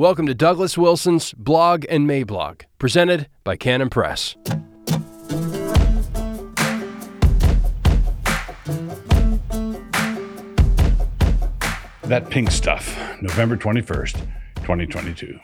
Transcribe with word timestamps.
Welcome 0.00 0.24
to 0.28 0.34
Douglas 0.34 0.78
Wilson's 0.78 1.34
Blog 1.34 1.84
and 1.90 2.08
Mablog, 2.08 2.62
presented 2.78 3.28
by 3.44 3.56
Canon 3.56 3.90
Press. 3.90 4.34
That 12.04 12.30
Pink 12.30 12.50
Stuff, 12.50 12.98
November 13.20 13.58
21st, 13.58 14.14
2022. 14.62 15.38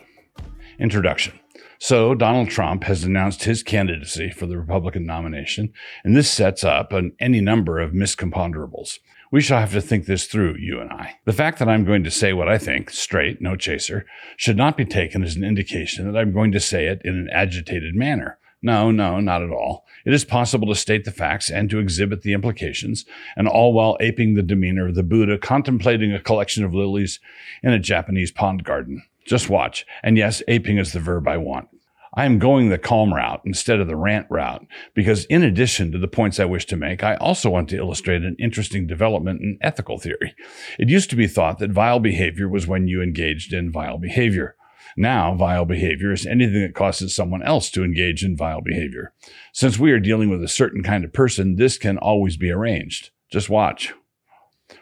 Introduction. 0.79 1.38
So, 1.79 2.15
Donald 2.15 2.49
Trump 2.49 2.85
has 2.85 3.04
announced 3.04 3.45
his 3.45 3.63
candidacy 3.63 4.31
for 4.31 4.47
the 4.47 4.57
Republican 4.57 5.04
nomination, 5.04 5.71
and 6.03 6.17
this 6.17 6.31
sets 6.31 6.65
up 6.65 6.95
an, 6.95 7.13
any 7.21 7.43
number 7.43 7.79
of 7.79 7.93
miscomponderables. 7.93 9.01
We 9.33 9.40
shall 9.40 9.58
have 9.58 9.72
to 9.72 9.81
think 9.81 10.06
this 10.06 10.27
through, 10.27 10.56
you 10.59 10.81
and 10.81 10.90
I. 10.92 11.17
The 11.24 11.33
fact 11.33 11.59
that 11.59 11.69
I'm 11.69 11.85
going 11.85 12.04
to 12.04 12.11
say 12.11 12.33
what 12.33 12.49
I 12.49 12.59
think, 12.59 12.90
straight, 12.90 13.41
no 13.41 13.56
chaser, 13.56 14.06
should 14.37 14.56
not 14.56 14.77
be 14.77 14.85
taken 14.85 15.24
as 15.24 15.37
an 15.37 15.45
indication 15.45 16.10
that 16.10 16.19
I'm 16.19 16.33
going 16.33 16.52
to 16.52 16.60
say 16.60 16.87
it 16.87 17.02
in 17.05 17.14
an 17.14 17.28
agitated 17.33 17.95
manner. 17.95 18.38
No, 18.62 18.91
no, 18.91 19.20
not 19.20 19.42
at 19.42 19.50
all. 19.50 19.84
It 20.05 20.14
is 20.14 20.24
possible 20.24 20.69
to 20.69 20.74
state 20.74 21.05
the 21.05 21.10
facts 21.10 21.50
and 21.50 21.69
to 21.70 21.78
exhibit 21.78 22.23
the 22.23 22.33
implications, 22.33 23.05
and 23.36 23.48
all 23.48 23.73
while 23.73 23.97
aping 24.00 24.34
the 24.34 24.42
demeanor 24.42 24.88
of 24.88 24.95
the 24.95 25.02
Buddha 25.02 25.38
contemplating 25.38 26.12
a 26.12 26.20
collection 26.20 26.64
of 26.64 26.74
lilies 26.74 27.20
in 27.62 27.72
a 27.72 27.78
Japanese 27.78 28.30
pond 28.30 28.64
garden. 28.64 29.02
Just 29.27 29.50
watch. 29.50 29.84
And 30.02 30.16
yes, 30.16 30.42
aping 30.48 30.78
is 30.78 30.92
the 30.92 31.00
verb 31.00 31.27
I 31.28 31.36
want. 31.36 31.69
I 32.16 32.25
am 32.25 32.38
going 32.38 32.70
the 32.70 32.79
calm 32.79 33.12
route 33.12 33.43
instead 33.45 33.79
of 33.79 33.88
the 33.88 33.97
rant 33.97 34.27
route 34.30 34.66
because, 34.95 35.27
in 35.27 35.43
addition 35.43 35.93
to 35.93 35.98
the 35.98 36.09
points 36.09 36.41
I 36.41 36.47
wish 36.47 36.65
to 36.66 36.77
make, 36.77 37.05
I 37.05 37.16
also 37.16 37.51
want 37.51 37.69
to 37.69 37.77
illustrate 37.77 38.23
an 38.23 38.37
interesting 38.39 38.87
development 38.87 39.42
in 39.42 39.59
ethical 39.61 39.98
theory. 39.98 40.34
It 40.79 40.89
used 40.89 41.11
to 41.11 41.16
be 41.16 41.27
thought 41.27 41.59
that 41.59 41.70
vile 41.70 42.01
behavior 42.01 42.48
was 42.48 42.66
when 42.66 42.89
you 42.89 43.02
engaged 43.02 43.52
in 43.52 43.70
vile 43.70 43.98
behavior. 43.98 44.56
Now, 44.97 45.34
vile 45.34 45.66
behavior 45.66 46.11
is 46.11 46.25
anything 46.25 46.62
that 46.62 46.75
causes 46.75 47.15
someone 47.15 47.42
else 47.42 47.70
to 47.73 47.84
engage 47.84 48.25
in 48.25 48.34
vile 48.34 48.62
behavior. 48.62 49.12
Since 49.53 49.78
we 49.78 49.92
are 49.92 50.01
dealing 50.01 50.30
with 50.30 50.42
a 50.42 50.48
certain 50.48 50.83
kind 50.83 51.05
of 51.05 51.12
person, 51.12 51.56
this 51.56 51.77
can 51.77 51.98
always 51.98 52.39
be 52.39 52.51
arranged. 52.51 53.11
Just 53.30 53.51
watch. 53.51 53.92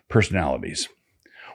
Personalities. 0.08 0.88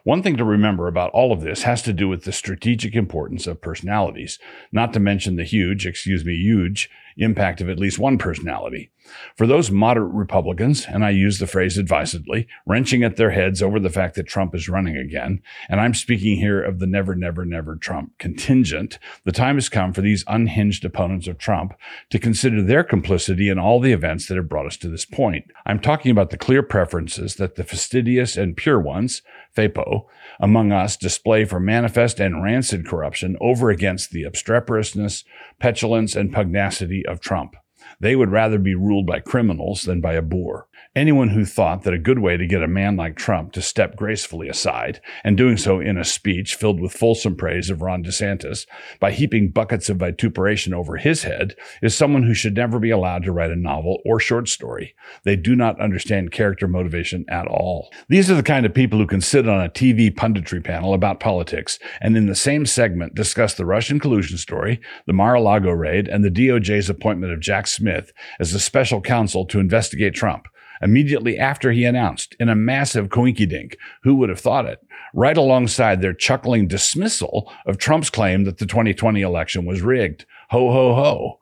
One 0.04 0.24
thing 0.24 0.38
to 0.38 0.46
remember 0.46 0.88
about 0.88 1.12
all 1.12 1.32
of 1.32 1.42
this 1.42 1.64
has 1.64 1.82
to 1.84 1.94
do 1.94 2.08
with 2.08 2.24
the 2.24 2.32
strategic 2.32 2.96
importance 2.96 3.48
of 3.48 3.62
personalities, 3.62 4.40
not 4.72 4.94
to 4.94 5.00
mention 5.00 5.36
the 5.36 5.44
huge, 5.44 5.86
excuse 5.86 6.24
me, 6.24 6.34
huge 6.36 6.90
impact 7.22 7.62
of 7.62 7.70
at 7.70 7.80
least 7.80 8.00
one 8.00 8.18
personality. 8.18 8.92
For 9.36 9.48
those 9.48 9.72
moderate 9.72 10.14
Republicans, 10.14 10.86
and 10.86 11.04
I 11.04 11.10
use 11.12 11.40
the 11.40 11.48
phrase 11.48 11.78
advisedly, 11.78 12.48
wrenching 12.66 13.04
at 13.04 13.16
their 13.16 13.32
heads 13.32 13.62
over 13.62 13.80
the 13.80 13.90
fact 13.90 14.16
that 14.16 14.28
Trump 14.28 14.54
is 14.54 14.70
running 14.70 14.98
again, 14.98 15.42
and 15.68 15.80
I'm 15.80 15.94
speaking 15.94 16.38
here 16.38 16.62
of 16.62 16.80
the 16.80 16.88
never, 16.88 17.16
never, 17.16 17.46
never 17.46 17.76
Trump 17.76 18.18
contingent, 18.18 19.00
the 19.24 19.32
time 19.32 19.56
has 19.56 19.70
come 19.70 19.94
for 19.94 20.02
these 20.02 20.24
unhinged 20.28 20.86
opponents 20.86 21.28
of 21.28 21.38
Trump 21.38 21.74
to 22.10 22.20
consider 22.20 22.62
their 22.62 22.84
complicity 22.84 23.50
in 23.50 23.58
all 23.58 23.80
the 23.80 23.94
events 23.94 24.28
that 24.28 24.38
have 24.38 24.50
brought 24.50 24.68
us 24.68 24.78
to 24.78 24.90
this 24.90 25.06
point. 25.06 25.46
I'm 25.66 25.80
talking 25.80 26.12
about 26.12 26.30
the 26.30 26.38
clear 26.38 26.64
preferences 26.64 27.36
that 27.36 27.56
the 27.56 27.64
fastidious 27.64 28.38
and 28.38 28.56
pure 28.56 28.80
ones, 28.80 29.22
FAPO, 29.56 30.06
among 30.40 30.72
us 30.72 30.96
display 30.96 31.46
for 31.46 31.60
manifest 31.60 32.20
and 32.20 32.44
rancid 32.44 32.88
corruption 32.88 33.38
over 33.42 33.70
against 33.70 34.12
the 34.12 34.24
obstreperousness, 34.24 35.24
petulance, 35.60 36.16
and 36.16 36.34
pugnacity 36.34 37.04
of 37.10 37.20
Trump. 37.20 37.56
They 38.00 38.16
would 38.16 38.32
rather 38.32 38.58
be 38.60 38.76
ruled 38.76 39.06
by 39.06 39.20
criminals 39.20 39.84
than 39.84 40.00
by 40.00 40.14
a 40.14 40.22
boor. 40.22 40.68
Anyone 40.96 41.30
who 41.30 41.46
thought 41.46 41.84
that 41.84 41.94
a 41.94 42.00
good 42.00 42.18
way 42.18 42.36
to 42.36 42.48
get 42.48 42.64
a 42.64 42.68
man 42.68 42.98
like 42.98 43.16
Trump 43.16 43.52
to 43.52 43.62
step 43.62 43.96
gracefully 43.96 44.50
aside, 44.50 45.00
and 45.24 45.38
doing 45.38 45.56
so 45.56 45.80
in 45.80 46.00
a 46.00 46.04
speech 46.04 46.56
filled 46.56 46.80
with 46.80 46.94
fulsome 46.94 47.36
praise 47.36 47.70
of 47.70 47.84
Ron 47.84 48.04
DeSantis, 48.04 48.66
by 49.00 49.12
heaping 49.12 49.52
buckets 49.52 49.88
of 49.90 49.98
vituperation 49.98 50.74
over 50.74 50.98
his 50.98 51.22
head, 51.22 51.56
is 51.84 51.94
someone 51.94 52.24
who 52.24 52.34
should 52.34 52.56
never 52.56 52.80
be 52.80 52.90
allowed 52.90 53.22
to 53.24 53.32
write 53.32 53.52
a 53.52 53.56
novel 53.56 54.00
or 54.04 54.20
short 54.20 54.50
story. 54.50 54.96
They 55.26 55.36
do 55.36 55.56
not 55.56 55.80
understand 55.80 56.32
character 56.32 56.68
motivation 56.68 57.24
at 57.30 57.46
all. 57.46 57.92
These 58.08 58.32
are 58.32 58.36
the 58.36 58.42
kind 58.42 58.66
of 58.66 58.74
people 58.74 58.98
who 58.98 59.06
can 59.06 59.22
sit 59.22 59.48
on 59.48 59.64
a 59.64 59.70
TV 59.70 60.12
punditry 60.12 60.64
panel 60.64 60.96
about 60.96 61.20
politics 61.20 61.78
and 62.02 62.18
in 62.18 62.26
the 62.26 62.34
same 62.34 62.66
segment 62.66 63.14
discuss 63.14 63.54
the 63.54 63.66
Russian 63.66 64.00
collusion 64.00 64.40
story, 64.40 64.82
the 65.06 65.14
Mar-a-Lago 65.14 65.70
raid, 65.70 66.08
and 66.08 66.24
the 66.24 66.32
DOJ's 66.32 66.90
appointment 66.90 67.32
of 67.32 67.40
Jack 67.40 67.68
Smith 67.68 68.12
as 68.40 68.56
a 68.56 68.60
special 68.60 69.02
counsel 69.02 69.46
to 69.46 69.60
investigate 69.60 70.16
Trump 70.16 70.48
immediately 70.82 71.38
after 71.38 71.72
he 71.72 71.86
announced 71.86 72.36
in 72.40 72.50
a 72.50 72.56
massive 72.56 73.10
coinkydink. 73.10 73.76
Who 74.04 74.16
would 74.16 74.30
have 74.30 74.40
thought 74.40 74.66
it? 74.66 74.80
Right 75.14 75.38
alongside 75.38 76.02
their 76.02 76.14
chuckling 76.14 76.68
dismissal 76.68 77.52
of 77.66 77.78
Trump's 77.78 78.10
claim 78.10 78.44
that 78.44 78.58
the 78.58 78.66
2020 78.66 79.22
election 79.22 79.66
was 79.66 79.82
rigged. 79.82 80.26
Ho, 80.50 80.72
ho, 80.72 80.96
ho. 80.96 81.39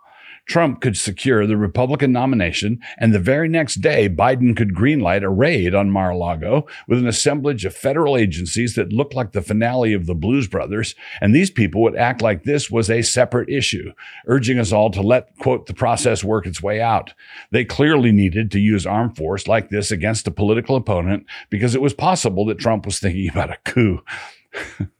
Trump 0.47 0.80
could 0.80 0.97
secure 0.97 1.46
the 1.46 1.58
Republican 1.58 2.12
nomination, 2.12 2.80
and 2.97 3.13
the 3.13 3.19
very 3.19 3.50
next 3.50 3.75
day, 3.75 4.08
Biden 4.09 4.56
could 4.56 4.74
greenlight 4.74 5.22
a 5.22 5.30
raid 5.30 5.75
on 5.75 5.91
Mar 5.91 6.12
a 6.12 6.18
Lago 6.18 6.66
with 6.88 7.00
an 7.00 7.08
assemblage 7.08 7.66
of 7.66 7.75
federal 7.75 8.16
agencies 8.16 8.75
that 8.75 8.94
looked 8.94 9.13
like 9.13 9.34
the 9.34 9.41
finale 9.41 9.94
of 9.94 10.06
the 10.06 10.16
Blues 10.16 10.47
Brothers, 10.47 10.96
and 11.22 11.35
these 11.35 11.52
people 11.52 11.81
would 11.81 11.97
act 11.97 12.22
like 12.22 12.44
this 12.44 12.72
was 12.72 12.90
a 12.90 13.02
separate 13.02 13.50
issue, 13.50 13.91
urging 14.25 14.58
us 14.58 14.72
all 14.72 14.90
to 14.91 15.02
let, 15.02 15.38
quote, 15.38 15.66
the 15.66 15.74
process 15.74 16.24
work 16.24 16.46
its 16.46 16.64
way 16.64 16.81
out. 16.81 17.14
They 17.52 17.66
clearly 17.66 18.12
needed 18.12 18.50
to 18.52 18.59
use 18.59 18.85
armed 18.85 19.18
force 19.18 19.47
like 19.47 19.69
this 19.69 19.91
against 19.91 20.28
a 20.28 20.31
political 20.31 20.75
opponent 20.78 21.25
because 21.50 21.75
it 21.75 21.81
was 21.81 21.94
possible 21.94 22.46
that 22.46 22.59
Trump 22.59 22.85
was 22.85 23.00
thinking 23.00 23.29
about 23.29 23.52
a 23.52 23.58
coup. 23.66 24.02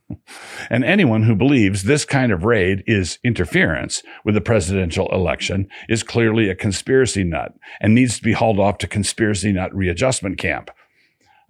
And 0.70 0.84
anyone 0.84 1.24
who 1.24 1.36
believes 1.36 1.84
this 1.84 2.06
kind 2.06 2.32
of 2.32 2.44
raid 2.44 2.84
is 2.86 3.20
interference 3.24 4.04
with 4.26 4.36
the 4.36 4.42
presidential 4.42 5.08
election 5.10 5.68
is 5.88 6.04
clearly 6.04 6.50
a 6.50 6.56
conspiracy 6.56 7.24
nut 7.24 7.54
and 7.80 7.94
needs 7.94 8.18
to 8.18 8.24
be 8.24 8.34
hauled 8.34 8.60
off 8.60 8.78
to 8.80 8.88
conspiracy 8.88 9.52
nut 9.52 9.74
readjustment 9.74 10.38
camp. 10.38 10.72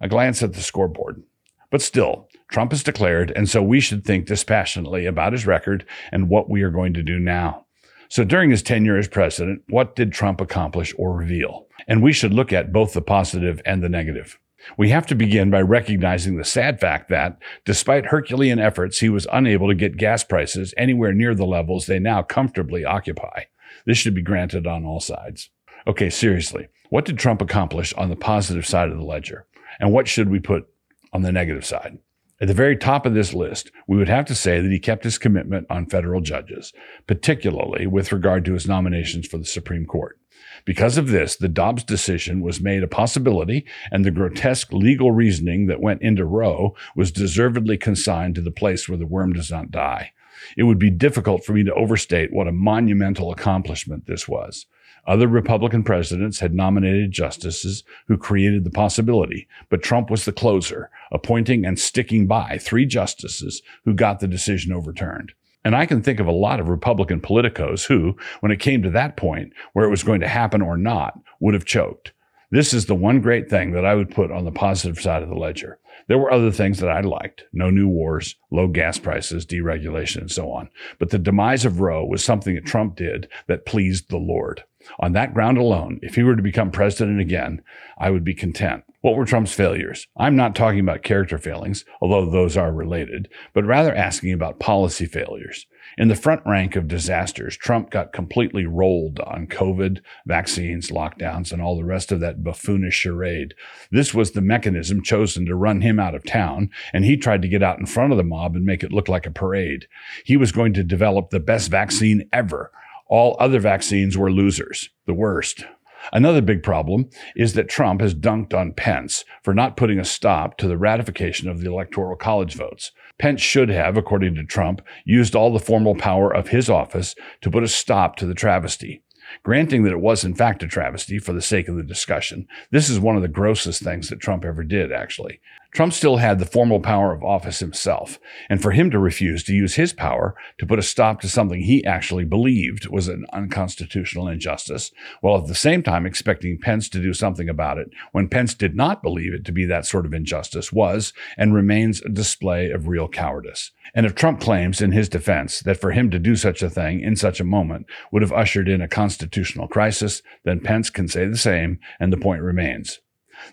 A 0.00 0.08
glance 0.08 0.42
at 0.42 0.52
the 0.52 0.62
scoreboard. 0.62 1.22
But 1.70 1.82
still, 1.82 2.28
Trump 2.50 2.72
has 2.72 2.82
declared, 2.82 3.30
and 3.36 3.48
so 3.48 3.62
we 3.62 3.80
should 3.80 4.04
think 4.04 4.26
dispassionately 4.26 5.06
about 5.06 5.32
his 5.32 5.46
record 5.46 5.84
and 6.12 6.28
what 6.28 6.48
we 6.48 6.62
are 6.62 6.70
going 6.70 6.94
to 6.94 7.02
do 7.02 7.18
now. 7.18 7.66
So 8.08 8.24
during 8.24 8.50
his 8.50 8.62
tenure 8.62 8.96
as 8.96 9.06
president, 9.06 9.62
what 9.68 9.94
did 9.94 10.12
Trump 10.12 10.40
accomplish 10.40 10.94
or 10.96 11.14
reveal? 11.14 11.66
And 11.86 12.02
we 12.02 12.12
should 12.12 12.32
look 12.32 12.52
at 12.52 12.72
both 12.72 12.94
the 12.94 13.02
positive 13.02 13.60
and 13.66 13.82
the 13.82 13.88
negative. 13.88 14.38
We 14.76 14.90
have 14.90 15.06
to 15.06 15.14
begin 15.14 15.50
by 15.50 15.60
recognizing 15.60 16.36
the 16.36 16.44
sad 16.44 16.80
fact 16.80 17.08
that, 17.08 17.38
despite 17.64 18.06
Herculean 18.06 18.58
efforts, 18.58 18.98
he 18.98 19.08
was 19.08 19.26
unable 19.32 19.68
to 19.68 19.74
get 19.74 19.96
gas 19.96 20.24
prices 20.24 20.74
anywhere 20.76 21.12
near 21.12 21.34
the 21.34 21.46
levels 21.46 21.86
they 21.86 21.98
now 21.98 22.22
comfortably 22.22 22.84
occupy. 22.84 23.44
This 23.86 23.98
should 23.98 24.14
be 24.14 24.22
granted 24.22 24.66
on 24.66 24.84
all 24.84 25.00
sides. 25.00 25.50
Okay, 25.86 26.10
seriously, 26.10 26.68
what 26.90 27.04
did 27.04 27.18
Trump 27.18 27.40
accomplish 27.40 27.92
on 27.94 28.08
the 28.08 28.16
positive 28.16 28.66
side 28.66 28.90
of 28.90 28.96
the 28.96 29.04
ledger? 29.04 29.46
And 29.80 29.92
what 29.92 30.08
should 30.08 30.28
we 30.28 30.40
put 30.40 30.66
on 31.12 31.22
the 31.22 31.32
negative 31.32 31.64
side? 31.64 31.98
At 32.40 32.46
the 32.46 32.54
very 32.54 32.76
top 32.76 33.04
of 33.04 33.14
this 33.14 33.34
list, 33.34 33.72
we 33.88 33.96
would 33.96 34.08
have 34.08 34.24
to 34.26 34.34
say 34.34 34.60
that 34.60 34.70
he 34.70 34.78
kept 34.78 35.02
his 35.02 35.18
commitment 35.18 35.66
on 35.68 35.86
federal 35.86 36.20
judges, 36.20 36.72
particularly 37.06 37.86
with 37.88 38.12
regard 38.12 38.44
to 38.44 38.54
his 38.54 38.68
nominations 38.68 39.26
for 39.26 39.38
the 39.38 39.44
Supreme 39.44 39.86
Court. 39.86 40.18
Because 40.64 40.96
of 40.98 41.08
this, 41.08 41.34
the 41.34 41.48
Dobbs 41.48 41.82
decision 41.82 42.40
was 42.40 42.60
made 42.60 42.84
a 42.84 42.88
possibility, 42.88 43.64
and 43.90 44.04
the 44.04 44.12
grotesque 44.12 44.72
legal 44.72 45.10
reasoning 45.10 45.66
that 45.66 45.80
went 45.80 46.02
into 46.02 46.24
Roe 46.24 46.76
was 46.94 47.10
deservedly 47.10 47.76
consigned 47.76 48.36
to 48.36 48.40
the 48.40 48.52
place 48.52 48.88
where 48.88 48.98
the 48.98 49.06
worm 49.06 49.32
does 49.32 49.50
not 49.50 49.72
die. 49.72 50.12
It 50.56 50.62
would 50.62 50.78
be 50.78 50.90
difficult 50.90 51.44
for 51.44 51.52
me 51.52 51.64
to 51.64 51.74
overstate 51.74 52.32
what 52.32 52.46
a 52.46 52.52
monumental 52.52 53.32
accomplishment 53.32 54.06
this 54.06 54.28
was. 54.28 54.66
Other 55.08 55.26
Republican 55.26 55.84
presidents 55.84 56.38
had 56.38 56.52
nominated 56.52 57.12
justices 57.12 57.82
who 58.08 58.18
created 58.18 58.64
the 58.64 58.70
possibility, 58.70 59.48
but 59.70 59.82
Trump 59.82 60.10
was 60.10 60.26
the 60.26 60.32
closer, 60.32 60.90
appointing 61.10 61.64
and 61.64 61.78
sticking 61.78 62.26
by 62.26 62.58
three 62.58 62.84
justices 62.84 63.62
who 63.86 63.94
got 63.94 64.20
the 64.20 64.28
decision 64.28 64.70
overturned. 64.70 65.32
And 65.64 65.74
I 65.74 65.86
can 65.86 66.02
think 66.02 66.20
of 66.20 66.26
a 66.26 66.32
lot 66.32 66.60
of 66.60 66.68
Republican 66.68 67.22
politicos 67.22 67.86
who, 67.86 68.18
when 68.40 68.52
it 68.52 68.60
came 68.60 68.82
to 68.82 68.90
that 68.90 69.16
point 69.16 69.54
where 69.72 69.86
it 69.86 69.90
was 69.90 70.02
going 70.02 70.20
to 70.20 70.28
happen 70.28 70.60
or 70.60 70.76
not, 70.76 71.18
would 71.40 71.54
have 71.54 71.64
choked. 71.64 72.12
This 72.50 72.74
is 72.74 72.84
the 72.84 72.94
one 72.94 73.22
great 73.22 73.48
thing 73.48 73.72
that 73.72 73.86
I 73.86 73.94
would 73.94 74.10
put 74.10 74.30
on 74.30 74.44
the 74.44 74.52
positive 74.52 75.00
side 75.00 75.22
of 75.22 75.30
the 75.30 75.34
ledger. 75.34 75.78
There 76.06 76.18
were 76.18 76.32
other 76.32 76.50
things 76.50 76.80
that 76.80 76.90
I 76.90 77.00
liked 77.00 77.44
no 77.52 77.70
new 77.70 77.88
wars, 77.88 78.36
low 78.50 78.68
gas 78.68 78.98
prices, 78.98 79.44
deregulation, 79.44 80.22
and 80.22 80.30
so 80.30 80.50
on. 80.50 80.68
But 80.98 81.10
the 81.10 81.18
demise 81.18 81.64
of 81.64 81.80
Roe 81.80 82.04
was 82.04 82.24
something 82.24 82.54
that 82.54 82.66
Trump 82.66 82.96
did 82.96 83.28
that 83.46 83.66
pleased 83.66 84.08
the 84.08 84.16
Lord. 84.16 84.64
On 85.00 85.12
that 85.12 85.34
ground 85.34 85.58
alone, 85.58 86.00
if 86.02 86.14
he 86.14 86.22
were 86.22 86.36
to 86.36 86.42
become 86.42 86.70
president 86.70 87.20
again, 87.20 87.62
I 87.98 88.10
would 88.10 88.24
be 88.24 88.34
content. 88.34 88.84
What 89.00 89.14
were 89.14 89.24
Trump's 89.24 89.52
failures? 89.52 90.08
I'm 90.16 90.34
not 90.34 90.56
talking 90.56 90.80
about 90.80 91.04
character 91.04 91.38
failings, 91.38 91.84
although 92.00 92.28
those 92.28 92.56
are 92.56 92.72
related, 92.72 93.28
but 93.52 93.64
rather 93.64 93.94
asking 93.94 94.32
about 94.32 94.58
policy 94.58 95.06
failures. 95.06 95.66
In 95.96 96.08
the 96.08 96.16
front 96.16 96.42
rank 96.44 96.74
of 96.74 96.88
disasters, 96.88 97.56
Trump 97.56 97.90
got 97.90 98.12
completely 98.12 98.66
rolled 98.66 99.20
on 99.20 99.46
COVID, 99.46 100.00
vaccines, 100.26 100.90
lockdowns, 100.90 101.52
and 101.52 101.62
all 101.62 101.76
the 101.76 101.84
rest 101.84 102.10
of 102.10 102.20
that 102.20 102.42
buffoonish 102.42 102.94
charade. 102.94 103.54
This 103.90 104.12
was 104.12 104.32
the 104.32 104.40
mechanism 104.40 105.02
chosen 105.02 105.46
to 105.46 105.54
run 105.54 105.80
him 105.80 106.00
out 106.00 106.14
of 106.16 106.24
town, 106.24 106.70
and 106.92 107.04
he 107.04 107.16
tried 107.16 107.42
to 107.42 107.48
get 107.48 107.62
out 107.62 107.78
in 107.78 107.86
front 107.86 108.12
of 108.12 108.18
the 108.18 108.24
mob 108.24 108.56
and 108.56 108.64
make 108.64 108.82
it 108.82 108.92
look 108.92 109.08
like 109.08 109.26
a 109.26 109.30
parade. 109.30 109.86
He 110.24 110.36
was 110.36 110.52
going 110.52 110.74
to 110.74 110.82
develop 110.82 111.30
the 111.30 111.40
best 111.40 111.70
vaccine 111.70 112.28
ever. 112.32 112.72
All 113.08 113.36
other 113.40 113.58
vaccines 113.58 114.18
were 114.18 114.30
losers, 114.30 114.90
the 115.06 115.14
worst. 115.14 115.64
Another 116.12 116.40
big 116.40 116.62
problem 116.62 117.08
is 117.34 117.54
that 117.54 117.68
Trump 117.68 118.00
has 118.00 118.14
dunked 118.14 118.54
on 118.54 118.72
Pence 118.72 119.24
for 119.42 119.52
not 119.52 119.76
putting 119.76 119.98
a 119.98 120.04
stop 120.04 120.56
to 120.58 120.68
the 120.68 120.78
ratification 120.78 121.48
of 121.48 121.60
the 121.60 121.70
Electoral 121.70 122.16
College 122.16 122.54
votes. 122.54 122.92
Pence 123.18 123.40
should 123.40 123.68
have, 123.68 123.96
according 123.96 124.34
to 124.36 124.44
Trump, 124.44 124.80
used 125.04 125.34
all 125.34 125.52
the 125.52 125.58
formal 125.58 125.94
power 125.94 126.34
of 126.34 126.48
his 126.48 126.70
office 126.70 127.14
to 127.40 127.50
put 127.50 127.64
a 127.64 127.68
stop 127.68 128.16
to 128.16 128.26
the 128.26 128.34
travesty. 128.34 129.02
Granting 129.42 129.82
that 129.82 129.92
it 129.92 130.00
was 130.00 130.24
in 130.24 130.34
fact 130.34 130.62
a 130.62 130.66
travesty 130.66 131.18
for 131.18 131.32
the 131.32 131.42
sake 131.42 131.68
of 131.68 131.76
the 131.76 131.82
discussion, 131.82 132.46
this 132.70 132.88
is 132.88 132.98
one 132.98 133.16
of 133.16 133.22
the 133.22 133.28
grossest 133.28 133.82
things 133.82 134.08
that 134.08 134.20
Trump 134.20 134.44
ever 134.44 134.64
did, 134.64 134.92
actually. 134.92 135.40
Trump 135.70 135.92
still 135.92 136.16
had 136.16 136.38
the 136.38 136.46
formal 136.46 136.80
power 136.80 137.12
of 137.12 137.22
office 137.22 137.58
himself, 137.58 138.18
and 138.48 138.60
for 138.60 138.70
him 138.70 138.90
to 138.90 138.98
refuse 138.98 139.44
to 139.44 139.54
use 139.54 139.74
his 139.74 139.92
power 139.92 140.34
to 140.56 140.66
put 140.66 140.78
a 140.78 140.82
stop 140.82 141.20
to 141.20 141.28
something 141.28 141.60
he 141.60 141.84
actually 141.84 142.24
believed 142.24 142.88
was 142.88 143.06
an 143.06 143.26
unconstitutional 143.34 144.28
injustice, 144.28 144.90
while 145.20 145.36
at 145.36 145.46
the 145.46 145.54
same 145.54 145.82
time 145.82 146.06
expecting 146.06 146.58
Pence 146.58 146.88
to 146.88 147.02
do 147.02 147.12
something 147.12 147.48
about 147.48 147.76
it 147.78 147.90
when 148.12 148.28
Pence 148.28 148.54
did 148.54 148.74
not 148.74 149.02
believe 149.02 149.34
it 149.34 149.44
to 149.44 149.52
be 149.52 149.66
that 149.66 149.84
sort 149.84 150.06
of 150.06 150.14
injustice 150.14 150.72
was 150.72 151.12
and 151.36 151.54
remains 151.54 152.00
a 152.00 152.08
display 152.08 152.70
of 152.70 152.88
real 152.88 153.06
cowardice. 153.06 153.70
And 153.94 154.06
if 154.06 154.14
Trump 154.14 154.40
claims 154.40 154.80
in 154.80 154.92
his 154.92 155.08
defense 155.08 155.60
that 155.60 155.80
for 155.80 155.92
him 155.92 156.10
to 156.10 156.18
do 156.18 156.34
such 156.34 156.62
a 156.62 156.70
thing 156.70 157.00
in 157.00 157.14
such 157.14 157.40
a 157.40 157.44
moment 157.44 157.86
would 158.10 158.22
have 158.22 158.32
ushered 158.32 158.68
in 158.68 158.80
a 158.80 158.88
constitutional 158.88 159.68
crisis, 159.68 160.22
then 160.44 160.60
Pence 160.60 160.88
can 160.88 161.08
say 161.08 161.26
the 161.26 161.36
same, 161.36 161.78
and 162.00 162.12
the 162.12 162.16
point 162.16 162.42
remains. 162.42 163.00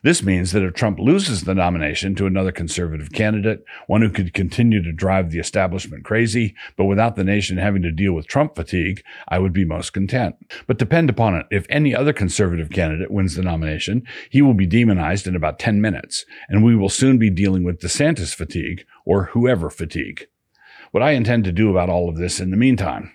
This 0.01 0.23
means 0.23 0.51
that 0.51 0.63
if 0.63 0.73
Trump 0.73 0.99
loses 0.99 1.43
the 1.43 1.53
nomination 1.53 2.15
to 2.15 2.25
another 2.25 2.51
conservative 2.51 3.11
candidate, 3.11 3.63
one 3.87 4.01
who 4.01 4.09
could 4.09 4.33
continue 4.33 4.81
to 4.83 4.91
drive 4.91 5.31
the 5.31 5.39
establishment 5.39 6.03
crazy, 6.03 6.55
but 6.75 6.85
without 6.85 7.15
the 7.15 7.23
nation 7.23 7.57
having 7.57 7.81
to 7.81 7.91
deal 7.91 8.13
with 8.13 8.27
Trump 8.27 8.55
fatigue, 8.55 9.03
I 9.27 9.39
would 9.39 9.53
be 9.53 9.65
most 9.65 9.93
content. 9.93 10.35
But 10.67 10.77
depend 10.77 11.09
upon 11.09 11.35
it, 11.35 11.45
if 11.51 11.65
any 11.69 11.95
other 11.95 12.13
conservative 12.13 12.69
candidate 12.69 13.11
wins 13.11 13.35
the 13.35 13.41
nomination, 13.41 14.03
he 14.29 14.41
will 14.41 14.53
be 14.53 14.65
demonized 14.65 15.27
in 15.27 15.35
about 15.35 15.59
10 15.59 15.81
minutes, 15.81 16.25
and 16.49 16.63
we 16.63 16.75
will 16.75 16.89
soon 16.89 17.17
be 17.17 17.29
dealing 17.29 17.63
with 17.63 17.79
DeSantis 17.79 18.33
fatigue, 18.35 18.85
or 19.05 19.25
whoever 19.25 19.69
fatigue. 19.69 20.27
What 20.91 21.03
I 21.03 21.11
intend 21.11 21.43
to 21.43 21.51
do 21.51 21.69
about 21.69 21.89
all 21.89 22.09
of 22.09 22.17
this 22.17 22.39
in 22.39 22.51
the 22.51 22.57
meantime. 22.57 23.11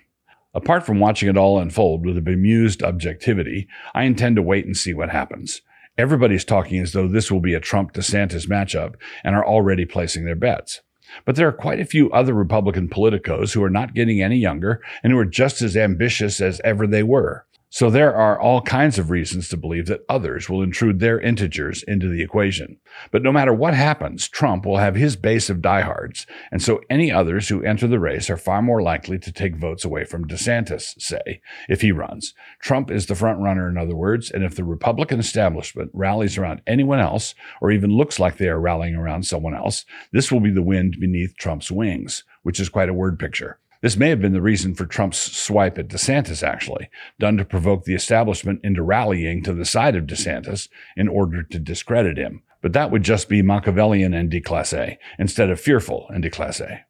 Apart 0.53 0.85
from 0.85 0.99
watching 0.99 1.29
it 1.29 1.37
all 1.37 1.59
unfold 1.59 2.05
with 2.05 2.17
a 2.17 2.21
bemused 2.21 2.83
objectivity, 2.83 3.67
I 3.93 4.03
intend 4.03 4.35
to 4.35 4.41
wait 4.41 4.65
and 4.65 4.75
see 4.75 4.93
what 4.93 5.09
happens. 5.09 5.61
Everybody's 5.97 6.45
talking 6.45 6.79
as 6.79 6.93
though 6.93 7.07
this 7.07 7.31
will 7.31 7.41
be 7.41 7.53
a 7.53 7.59
Trump 7.59 7.93
DeSantis 7.93 8.47
matchup 8.47 8.95
and 9.23 9.35
are 9.35 9.45
already 9.45 9.85
placing 9.85 10.25
their 10.25 10.35
bets. 10.35 10.81
But 11.25 11.35
there 11.35 11.47
are 11.47 11.53
quite 11.53 11.79
a 11.79 11.85
few 11.85 12.09
other 12.11 12.33
Republican 12.33 12.87
politicos 12.87 13.53
who 13.53 13.63
are 13.63 13.69
not 13.69 13.93
getting 13.93 14.21
any 14.21 14.37
younger 14.37 14.81
and 15.03 15.11
who 15.11 15.19
are 15.19 15.25
just 15.25 15.61
as 15.61 15.75
ambitious 15.75 16.39
as 16.39 16.61
ever 16.63 16.87
they 16.87 17.03
were. 17.03 17.45
So 17.73 17.89
there 17.89 18.13
are 18.13 18.37
all 18.37 18.61
kinds 18.61 18.99
of 18.99 19.09
reasons 19.09 19.47
to 19.47 19.55
believe 19.55 19.85
that 19.85 20.03
others 20.09 20.49
will 20.49 20.61
intrude 20.61 20.99
their 20.99 21.21
integers 21.21 21.83
into 21.83 22.09
the 22.09 22.21
equation. 22.21 22.77
But 23.11 23.23
no 23.23 23.31
matter 23.31 23.53
what 23.53 23.73
happens, 23.73 24.27
Trump 24.27 24.65
will 24.65 24.75
have 24.75 24.95
his 24.95 25.15
base 25.15 25.49
of 25.49 25.61
diehards, 25.61 26.27
and 26.51 26.61
so 26.61 26.81
any 26.89 27.13
others 27.13 27.47
who 27.47 27.63
enter 27.63 27.87
the 27.87 27.97
race 27.97 28.29
are 28.29 28.35
far 28.35 28.61
more 28.61 28.81
likely 28.81 29.17
to 29.19 29.31
take 29.31 29.55
votes 29.55 29.85
away 29.85 30.03
from 30.03 30.27
DeSantis, 30.27 31.01
say, 31.01 31.39
if 31.69 31.79
he 31.79 31.93
runs. 31.93 32.33
Trump 32.59 32.91
is 32.91 33.05
the 33.05 33.15
front 33.15 33.39
runner, 33.39 33.69
in 33.69 33.77
other 33.77 33.95
words, 33.95 34.29
and 34.29 34.43
if 34.43 34.53
the 34.53 34.65
Republican 34.65 35.21
establishment 35.21 35.91
rallies 35.93 36.37
around 36.37 36.61
anyone 36.67 36.99
else, 36.99 37.33
or 37.61 37.71
even 37.71 37.95
looks 37.95 38.19
like 38.19 38.35
they 38.35 38.49
are 38.49 38.59
rallying 38.59 38.95
around 38.95 39.25
someone 39.25 39.55
else, 39.55 39.85
this 40.11 40.29
will 40.29 40.41
be 40.41 40.51
the 40.51 40.61
wind 40.61 40.97
beneath 40.99 41.37
Trump's 41.37 41.71
wings, 41.71 42.25
which 42.43 42.59
is 42.59 42.67
quite 42.67 42.89
a 42.89 42.93
word 42.93 43.17
picture. 43.17 43.59
This 43.81 43.97
may 43.97 44.09
have 44.09 44.21
been 44.21 44.33
the 44.33 44.41
reason 44.41 44.75
for 44.75 44.85
Trump's 44.85 45.17
swipe 45.17 45.79
at 45.79 45.87
DeSantis, 45.87 46.47
actually, 46.47 46.89
done 47.19 47.35
to 47.37 47.45
provoke 47.45 47.83
the 47.83 47.95
establishment 47.95 48.59
into 48.63 48.83
rallying 48.83 49.41
to 49.43 49.53
the 49.53 49.65
side 49.65 49.95
of 49.95 50.05
DeSantis 50.05 50.69
in 50.95 51.07
order 51.07 51.41
to 51.41 51.59
discredit 51.59 52.17
him. 52.17 52.43
But 52.61 52.73
that 52.73 52.91
would 52.91 53.01
just 53.01 53.27
be 53.27 53.41
Machiavellian 53.41 54.13
and 54.13 54.31
déclassé 54.31 54.97
instead 55.17 55.49
of 55.49 55.59
fearful 55.59 56.05
and 56.09 56.23
déclassé. 56.23 56.81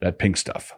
That 0.00 0.18
pink 0.18 0.36
stuff. 0.36 0.72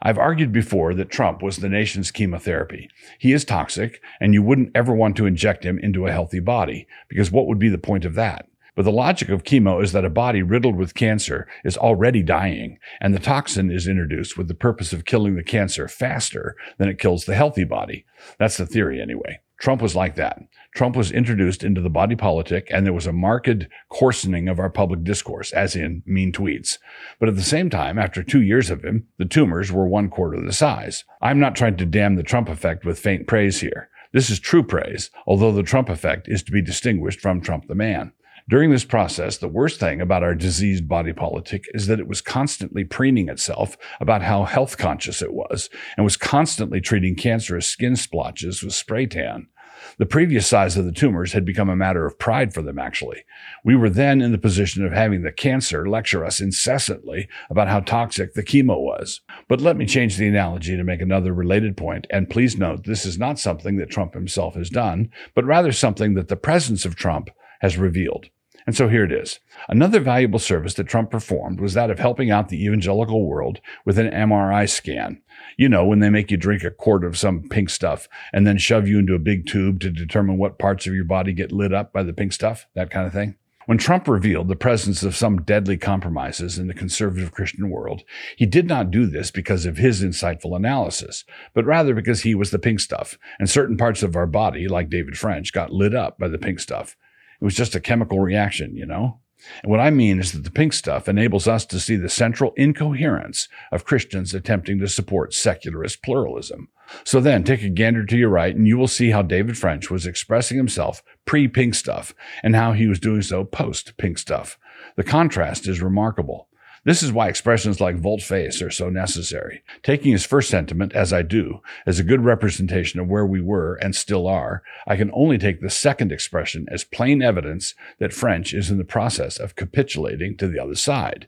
I've 0.00 0.18
argued 0.18 0.52
before 0.52 0.94
that 0.94 1.10
Trump 1.10 1.42
was 1.42 1.56
the 1.56 1.68
nation's 1.68 2.12
chemotherapy. 2.12 2.88
He 3.18 3.32
is 3.32 3.44
toxic, 3.44 4.00
and 4.20 4.32
you 4.32 4.42
wouldn't 4.42 4.72
ever 4.76 4.94
want 4.94 5.16
to 5.16 5.26
inject 5.26 5.64
him 5.64 5.78
into 5.78 6.06
a 6.06 6.12
healthy 6.12 6.40
body, 6.40 6.86
because 7.08 7.32
what 7.32 7.48
would 7.48 7.58
be 7.58 7.68
the 7.68 7.78
point 7.78 8.04
of 8.04 8.14
that? 8.14 8.46
But 8.76 8.84
the 8.84 8.92
logic 8.92 9.28
of 9.28 9.44
chemo 9.44 9.82
is 9.82 9.92
that 9.92 10.04
a 10.04 10.10
body 10.10 10.42
riddled 10.42 10.76
with 10.76 10.94
cancer 10.94 11.46
is 11.64 11.76
already 11.76 12.22
dying, 12.22 12.78
and 13.00 13.14
the 13.14 13.20
toxin 13.20 13.70
is 13.70 13.86
introduced 13.86 14.36
with 14.36 14.48
the 14.48 14.54
purpose 14.54 14.92
of 14.92 15.04
killing 15.04 15.36
the 15.36 15.44
cancer 15.44 15.86
faster 15.86 16.56
than 16.78 16.88
it 16.88 16.98
kills 16.98 17.24
the 17.24 17.36
healthy 17.36 17.64
body. 17.64 18.04
That's 18.38 18.56
the 18.56 18.66
theory, 18.66 19.00
anyway. 19.00 19.40
Trump 19.60 19.80
was 19.80 19.94
like 19.94 20.16
that. 20.16 20.40
Trump 20.74 20.96
was 20.96 21.12
introduced 21.12 21.62
into 21.62 21.80
the 21.80 21.88
body 21.88 22.16
politic, 22.16 22.66
and 22.70 22.84
there 22.84 22.92
was 22.92 23.06
a 23.06 23.12
marked 23.12 23.68
coarsening 23.88 24.48
of 24.48 24.58
our 24.58 24.68
public 24.68 25.04
discourse, 25.04 25.52
as 25.52 25.76
in 25.76 26.02
mean 26.04 26.32
tweets. 26.32 26.78
But 27.20 27.28
at 27.28 27.36
the 27.36 27.42
same 27.42 27.70
time, 27.70 27.96
after 27.96 28.24
two 28.24 28.42
years 28.42 28.70
of 28.70 28.84
him, 28.84 29.06
the 29.16 29.24
tumors 29.24 29.70
were 29.70 29.86
one 29.86 30.10
quarter 30.10 30.40
the 30.40 30.52
size. 30.52 31.04
I'm 31.22 31.38
not 31.38 31.54
trying 31.54 31.76
to 31.76 31.86
damn 31.86 32.16
the 32.16 32.24
Trump 32.24 32.48
effect 32.48 32.84
with 32.84 32.98
faint 32.98 33.28
praise 33.28 33.60
here. 33.60 33.88
This 34.12 34.30
is 34.30 34.40
true 34.40 34.64
praise, 34.64 35.10
although 35.26 35.52
the 35.52 35.62
Trump 35.62 35.88
effect 35.88 36.28
is 36.28 36.42
to 36.42 36.52
be 36.52 36.60
distinguished 36.60 37.20
from 37.20 37.40
Trump 37.40 37.68
the 37.68 37.76
man. 37.76 38.12
During 38.46 38.70
this 38.70 38.84
process, 38.84 39.38
the 39.38 39.48
worst 39.48 39.80
thing 39.80 40.02
about 40.02 40.22
our 40.22 40.34
diseased 40.34 40.86
body 40.86 41.14
politic 41.14 41.64
is 41.72 41.86
that 41.86 41.98
it 41.98 42.06
was 42.06 42.20
constantly 42.20 42.84
preening 42.84 43.30
itself 43.30 43.78
about 44.00 44.20
how 44.20 44.44
health 44.44 44.76
conscious 44.76 45.22
it 45.22 45.32
was 45.32 45.70
and 45.96 46.04
was 46.04 46.18
constantly 46.18 46.82
treating 46.82 47.16
cancerous 47.16 47.66
skin 47.66 47.96
splotches 47.96 48.62
with 48.62 48.74
spray 48.74 49.06
tan. 49.06 49.48
The 49.96 50.04
previous 50.04 50.46
size 50.46 50.76
of 50.76 50.84
the 50.84 50.92
tumors 50.92 51.32
had 51.32 51.46
become 51.46 51.70
a 51.70 51.76
matter 51.76 52.04
of 52.04 52.18
pride 52.18 52.52
for 52.52 52.60
them, 52.60 52.78
actually. 52.78 53.24
We 53.64 53.76
were 53.76 53.88
then 53.88 54.20
in 54.20 54.32
the 54.32 54.38
position 54.38 54.84
of 54.84 54.92
having 54.92 55.22
the 55.22 55.32
cancer 55.32 55.88
lecture 55.88 56.22
us 56.22 56.38
incessantly 56.38 57.28
about 57.48 57.68
how 57.68 57.80
toxic 57.80 58.34
the 58.34 58.42
chemo 58.42 58.78
was. 58.78 59.22
But 59.48 59.62
let 59.62 59.78
me 59.78 59.86
change 59.86 60.18
the 60.18 60.28
analogy 60.28 60.76
to 60.76 60.84
make 60.84 61.00
another 61.00 61.32
related 61.32 61.78
point, 61.78 62.06
and 62.10 62.28
please 62.28 62.58
note 62.58 62.84
this 62.84 63.06
is 63.06 63.18
not 63.18 63.38
something 63.38 63.76
that 63.78 63.90
Trump 63.90 64.12
himself 64.12 64.54
has 64.54 64.68
done, 64.68 65.10
but 65.34 65.46
rather 65.46 65.72
something 65.72 66.12
that 66.14 66.28
the 66.28 66.36
presence 66.36 66.84
of 66.84 66.94
Trump 66.94 67.30
has 67.60 67.78
revealed. 67.78 68.28
And 68.66 68.74
so 68.74 68.88
here 68.88 69.04
it 69.04 69.12
is. 69.12 69.40
Another 69.68 70.00
valuable 70.00 70.38
service 70.38 70.74
that 70.74 70.88
Trump 70.88 71.10
performed 71.10 71.60
was 71.60 71.74
that 71.74 71.90
of 71.90 71.98
helping 71.98 72.30
out 72.30 72.48
the 72.48 72.64
evangelical 72.64 73.26
world 73.26 73.60
with 73.84 73.98
an 73.98 74.10
MRI 74.10 74.68
scan. 74.68 75.20
You 75.58 75.68
know, 75.68 75.84
when 75.84 75.98
they 75.98 76.08
make 76.08 76.30
you 76.30 76.36
drink 76.36 76.64
a 76.64 76.70
quart 76.70 77.04
of 77.04 77.18
some 77.18 77.48
pink 77.48 77.68
stuff 77.68 78.08
and 78.32 78.46
then 78.46 78.56
shove 78.56 78.88
you 78.88 78.98
into 78.98 79.14
a 79.14 79.18
big 79.18 79.46
tube 79.46 79.80
to 79.80 79.90
determine 79.90 80.38
what 80.38 80.58
parts 80.58 80.86
of 80.86 80.94
your 80.94 81.04
body 81.04 81.32
get 81.32 81.52
lit 81.52 81.74
up 81.74 81.92
by 81.92 82.02
the 82.02 82.14
pink 82.14 82.32
stuff, 82.32 82.66
that 82.74 82.90
kind 82.90 83.06
of 83.06 83.12
thing. 83.12 83.36
When 83.66 83.78
Trump 83.78 84.08
revealed 84.08 84.48
the 84.48 84.56
presence 84.56 85.02
of 85.02 85.16
some 85.16 85.42
deadly 85.42 85.78
compromises 85.78 86.58
in 86.58 86.66
the 86.66 86.74
conservative 86.74 87.32
Christian 87.32 87.70
world, 87.70 88.02
he 88.36 88.44
did 88.44 88.66
not 88.66 88.90
do 88.90 89.06
this 89.06 89.30
because 89.30 89.64
of 89.64 89.78
his 89.78 90.02
insightful 90.02 90.54
analysis, 90.54 91.24
but 91.54 91.64
rather 91.64 91.94
because 91.94 92.22
he 92.22 92.34
was 92.34 92.50
the 92.50 92.58
pink 92.58 92.80
stuff, 92.80 93.18
and 93.38 93.48
certain 93.48 93.78
parts 93.78 94.02
of 94.02 94.16
our 94.16 94.26
body, 94.26 94.68
like 94.68 94.90
David 94.90 95.16
French, 95.16 95.52
got 95.52 95.72
lit 95.72 95.94
up 95.94 96.18
by 96.18 96.28
the 96.28 96.36
pink 96.36 96.60
stuff. 96.60 96.94
It 97.40 97.44
was 97.44 97.54
just 97.54 97.74
a 97.74 97.80
chemical 97.80 98.20
reaction, 98.20 98.76
you 98.76 98.86
know? 98.86 99.20
And 99.62 99.70
what 99.70 99.80
I 99.80 99.90
mean 99.90 100.20
is 100.20 100.32
that 100.32 100.44
the 100.44 100.50
pink 100.50 100.72
stuff 100.72 101.08
enables 101.08 101.46
us 101.46 101.66
to 101.66 101.80
see 101.80 101.96
the 101.96 102.08
central 102.08 102.52
incoherence 102.56 103.48
of 103.70 103.84
Christians 103.84 104.34
attempting 104.34 104.78
to 104.78 104.88
support 104.88 105.34
secularist 105.34 106.02
pluralism. 106.02 106.68
So 107.04 107.20
then 107.20 107.44
take 107.44 107.62
a 107.62 107.68
gander 107.68 108.04
to 108.06 108.16
your 108.16 108.30
right 108.30 108.54
and 108.54 108.66
you 108.66 108.78
will 108.78 108.88
see 108.88 109.10
how 109.10 109.22
David 109.22 109.58
French 109.58 109.90
was 109.90 110.06
expressing 110.06 110.56
himself 110.56 111.02
pre 111.24 111.48
pink 111.48 111.74
stuff 111.74 112.14
and 112.42 112.54
how 112.54 112.72
he 112.72 112.86
was 112.86 112.98
doing 112.98 113.22
so 113.22 113.44
post 113.44 113.96
pink 113.96 114.18
stuff. 114.18 114.58
The 114.96 115.04
contrast 115.04 115.66
is 115.66 115.82
remarkable. 115.82 116.48
This 116.84 117.02
is 117.02 117.12
why 117.12 117.28
expressions 117.28 117.80
like 117.80 117.96
volte-face 117.96 118.60
are 118.60 118.70
so 118.70 118.90
necessary. 118.90 119.62
Taking 119.82 120.12
his 120.12 120.26
first 120.26 120.50
sentiment, 120.50 120.92
as 120.92 121.14
I 121.14 121.22
do, 121.22 121.60
as 121.86 121.98
a 121.98 122.04
good 122.04 122.20
representation 122.20 123.00
of 123.00 123.08
where 123.08 123.24
we 123.24 123.40
were 123.40 123.76
and 123.76 123.96
still 123.96 124.26
are, 124.26 124.62
I 124.86 124.96
can 124.96 125.10
only 125.14 125.38
take 125.38 125.60
the 125.62 125.70
second 125.70 126.12
expression 126.12 126.66
as 126.70 126.84
plain 126.84 127.22
evidence 127.22 127.74
that 127.98 128.12
French 128.12 128.52
is 128.52 128.70
in 128.70 128.76
the 128.76 128.84
process 128.84 129.38
of 129.38 129.56
capitulating 129.56 130.36
to 130.36 130.46
the 130.46 130.58
other 130.58 130.74
side. 130.74 131.26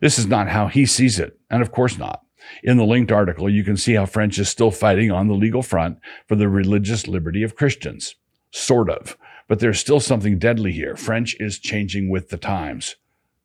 This 0.00 0.18
is 0.18 0.26
not 0.26 0.48
how 0.48 0.68
he 0.68 0.86
sees 0.86 1.18
it, 1.18 1.38
and 1.50 1.60
of 1.60 1.70
course 1.70 1.98
not. 1.98 2.22
In 2.62 2.78
the 2.78 2.84
linked 2.84 3.12
article, 3.12 3.48
you 3.48 3.62
can 3.62 3.76
see 3.76 3.94
how 3.94 4.06
French 4.06 4.38
is 4.38 4.48
still 4.48 4.70
fighting 4.70 5.10
on 5.10 5.28
the 5.28 5.34
legal 5.34 5.62
front 5.62 5.98
for 6.26 6.34
the 6.34 6.48
religious 6.48 7.06
liberty 7.06 7.42
of 7.42 7.56
Christians. 7.56 8.16
Sort 8.50 8.88
of. 8.88 9.18
But 9.48 9.60
there's 9.60 9.78
still 9.78 10.00
something 10.00 10.38
deadly 10.38 10.72
here. 10.72 10.96
French 10.96 11.36
is 11.38 11.58
changing 11.58 12.08
with 12.08 12.30
the 12.30 12.38
times. 12.38 12.96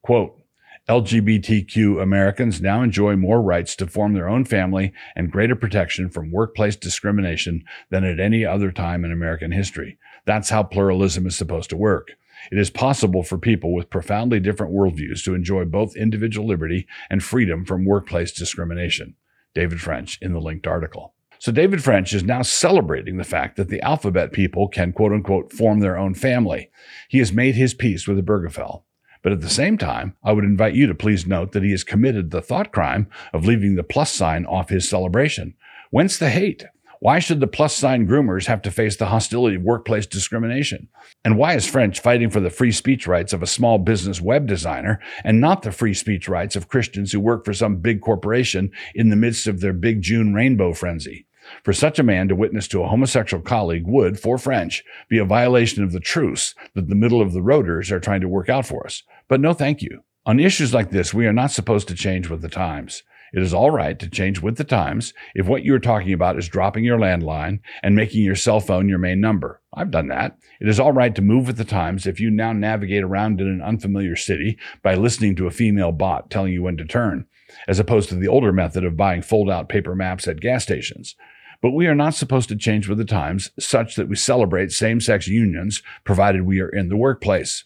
Quote, 0.01 0.42
LGBTQ 0.89 2.01
Americans 2.01 2.60
now 2.63 2.81
enjoy 2.81 3.15
more 3.15 3.43
rights 3.43 3.75
to 3.75 3.86
form 3.86 4.13
their 4.13 4.27
own 4.27 4.43
family 4.43 4.91
and 5.15 5.31
greater 5.31 5.55
protection 5.55 6.10
from 6.10 6.31
workplace 6.31 6.75
discrimination 6.75 7.63
than 7.91 8.03
at 8.03 8.19
any 8.19 8.43
other 8.43 8.72
time 8.72 9.05
in 9.05 9.12
American 9.12 9.51
history. 9.51 10.00
That's 10.25 10.50
how 10.50 10.63
pluralism 10.63 11.27
is 11.27 11.36
supposed 11.36 11.69
to 11.69 11.77
work. 11.77 12.13
It 12.51 12.58
is 12.58 12.72
possible 12.72 13.22
for 13.22 13.38
people 13.38 13.72
with 13.72 13.91
profoundly 13.91 14.39
different 14.39 14.74
worldviews 14.74 15.24
to 15.25 15.36
enjoy 15.36 15.65
both 15.65 15.96
individual 15.96 16.48
liberty 16.48 16.88
and 17.08 17.24
freedom 17.24 17.65
from 17.65 17.86
workplace 17.86 18.31
discrimination. 18.31 19.13
David 19.53 19.81
French 19.81 20.17
in 20.24 20.34
the 20.34 20.41
linked 20.41 20.65
article. 20.65 21.13
So 21.38 21.51
David 21.51 21.84
French 21.84 22.13
is 22.13 22.24
now 22.24 22.41
celebrating 22.41 23.17
the 23.17 23.24
fact 23.24 23.58
that 23.58 23.69
the 23.69 23.81
alphabet 23.84 24.34
people 24.34 24.67
can 24.67 24.91
quote 24.91 25.13
unquote 25.13 25.53
form 25.53 25.81
their 25.81 25.98
own 26.00 26.15
family. 26.15 26.72
He 27.08 27.19
has 27.19 27.31
made 27.31 27.53
his 27.53 27.75
peace 27.75 28.08
with 28.08 28.17
Obergefell. 28.17 28.81
But 29.21 29.33
at 29.33 29.41
the 29.41 29.49
same 29.49 29.77
time, 29.77 30.15
I 30.23 30.31
would 30.31 30.43
invite 30.43 30.75
you 30.75 30.88
to 30.88 30.95
please 30.95 31.27
note 31.27 31.51
that 31.51 31.63
he 31.63 31.71
has 31.71 31.83
committed 31.83 32.31
the 32.31 32.41
thought 32.41 32.71
crime 32.71 33.07
of 33.33 33.45
leaving 33.45 33.75
the 33.75 33.83
plus 33.83 34.11
sign 34.13 34.45
off 34.45 34.69
his 34.69 34.88
celebration. 34.88 35.55
Whence 35.91 36.17
the 36.17 36.29
hate? 36.29 36.65
Why 37.01 37.19
should 37.19 37.39
the 37.39 37.47
plus 37.47 37.73
sign 37.73 38.07
groomers 38.07 38.47
have 38.47 38.61
to 38.63 38.71
face 38.71 38.97
the 38.97 39.05
hostility 39.05 39.55
of 39.55 39.61
workplace 39.61 40.05
discrimination? 40.05 40.89
And 41.23 41.38
why 41.38 41.55
is 41.55 41.65
French 41.65 42.01
fighting 42.01 42.29
for 42.29 42.41
the 42.41 42.49
free 42.49 42.73
speech 42.73 43.07
rights 43.07 43.31
of 43.31 43.41
a 43.41 43.47
small 43.47 43.77
business 43.77 44.19
web 44.19 44.47
designer 44.47 44.99
and 45.23 45.39
not 45.39 45.61
the 45.61 45.71
free 45.71 45.93
speech 45.93 46.27
rights 46.27 46.57
of 46.57 46.67
Christians 46.67 47.13
who 47.13 47.21
work 47.21 47.45
for 47.45 47.53
some 47.53 47.77
big 47.77 48.01
corporation 48.01 48.71
in 48.93 49.09
the 49.09 49.15
midst 49.15 49.47
of 49.47 49.61
their 49.61 49.71
big 49.71 50.01
June 50.01 50.33
rainbow 50.33 50.73
frenzy? 50.73 51.25
For 51.63 51.74
such 51.74 52.00
a 52.00 52.03
man 52.03 52.27
to 52.27 52.36
witness 52.36 52.68
to 52.70 52.84
a 52.84 52.88
homosexual 52.88 53.44
colleague 53.44 53.86
would, 53.88 54.20
for 54.20 54.38
French, 54.38 54.84
be 55.10 55.18
a 55.18 55.25
violation 55.25 55.84
of 55.84 55.91
the 55.91 56.00
truce 56.00 56.56
that 56.75 56.89
the 56.89 56.96
middle 56.96 57.22
of 57.22 57.34
the 57.34 57.41
roaders 57.41 57.91
are 57.91 58.00
trying 58.00 58.22
to 58.22 58.27
work 58.27 58.50
out 58.50 58.65
for 58.65 58.86
us. 58.86 59.03
But 59.27 59.41
no 59.41 59.53
thank 59.53 59.82
you. 59.82 60.03
On 60.25 60.39
issues 60.39 60.74
like 60.74 60.91
this, 60.91 61.13
we 61.13 61.25
are 61.25 61.34
not 61.34 61.51
supposed 61.51 61.88
to 61.88 61.96
change 61.96 62.29
with 62.29 62.41
the 62.41 62.50
times. 62.50 63.03
It 63.34 63.44
is 63.44 63.53
all 63.53 63.70
right 63.70 63.98
to 64.00 64.10
change 64.10 64.41
with 64.41 64.58
the 64.58 64.63
times 64.63 65.13
if 65.36 65.48
what 65.48 65.63
you 65.63 65.74
are 65.75 65.79
talking 65.79 66.13
about 66.13 66.38
is 66.38 66.48
dropping 66.48 66.84
your 66.84 66.98
landline 66.98 67.60
and 67.84 67.96
making 67.96 68.24
your 68.24 68.36
cell 68.36 68.60
phone 68.60 68.89
your 68.89 68.98
main 68.98 69.22
number. 69.22 69.62
I've 69.74 69.91
done 69.91 70.08
that. 70.08 70.38
It 70.60 70.68
is 70.68 70.79
all 70.79 70.91
right 70.91 71.13
to 71.13 71.22
move 71.22 71.46
with 71.46 71.58
the 71.58 71.65
times 71.65 72.08
if 72.08 72.20
you 72.20 72.32
now 72.32 72.53
navigate 72.53 73.03
around 73.03 73.39
in 73.39 73.48
an 73.48 73.62
unfamiliar 73.62 74.15
city 74.15 74.58
by 74.82 74.96
listening 74.96 75.36
to 75.36 75.48
a 75.48 75.51
female 75.51 75.91
bot 75.91 76.32
telling 76.32 76.53
you 76.53 76.63
when 76.63 76.77
to 76.77 76.86
turn, 76.86 77.27
as 77.68 77.79
opposed 77.79 78.10
to 78.10 78.15
the 78.15 78.27
older 78.27 78.51
method 78.51 78.84
of 78.84 78.98
buying 78.98 79.22
fold 79.22 79.50
out 79.50 79.70
paper 79.70 79.96
maps 79.96 80.27
at 80.27 80.41
gas 80.41 80.63
stations. 80.63 81.15
But 81.62 81.72
we 81.72 81.88
are 81.88 81.96
not 81.96 82.13
supposed 82.13 82.50
to 82.50 82.56
change 82.56 82.88
with 82.88 82.98
the 82.98 83.06
times 83.06 83.51
such 83.60 83.96
that 83.96 84.08
we 84.08 84.16
celebrate 84.16 84.72
same 84.72 85.01
sex 85.01 85.28
unions 85.28 85.84
provided 86.04 86.44
we 86.44 86.62
are 86.62 86.70
in 86.70 86.89
the 86.89 86.98
workplace. 86.98 87.66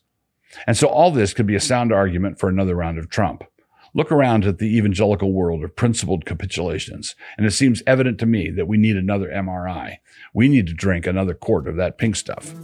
And 0.66 0.76
so 0.78 0.88
all 0.88 1.12
this 1.12 1.34
could 1.34 1.46
be 1.46 1.56
a 1.56 1.60
sound 1.60 1.92
argument 1.92 2.40
for 2.40 2.50
another 2.50 2.76
round 2.76 2.98
of 2.98 3.10
Trump. 3.10 3.44
Look 3.96 4.12
around 4.12 4.46
at 4.46 4.58
the 4.58 4.76
evangelical 4.76 5.32
world 5.32 5.64
of 5.64 5.76
principled 5.76 6.26
capitulations, 6.26 7.16
and 7.38 7.46
it 7.46 7.52
seems 7.52 7.84
evident 7.86 8.20
to 8.20 8.26
me 8.26 8.50
that 8.50 8.68
we 8.68 8.78
need 8.78 8.98
another 8.98 9.30
MRI. 9.30 9.98
We 10.34 10.48
need 10.48 10.66
to 10.68 10.74
drink 10.74 11.06
another 11.06 11.36
quart 11.36 11.68
of 11.68 11.76
that 11.76 12.00
pink 12.00 12.16
stuff. 12.16 12.56